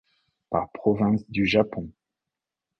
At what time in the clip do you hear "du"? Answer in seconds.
1.29-1.45